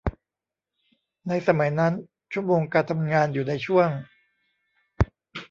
[1.27, 1.93] ในสมัยนั้น
[2.31, 3.89] ชั่วโมงการทำงานอยู่ในช่วง